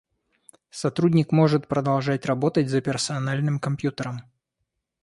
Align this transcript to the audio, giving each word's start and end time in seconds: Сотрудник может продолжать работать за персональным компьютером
Сотрудник 0.71 1.31
может 1.31 1.67
продолжать 1.67 2.25
работать 2.25 2.69
за 2.69 2.81
персональным 2.81 3.59
компьютером 3.59 4.21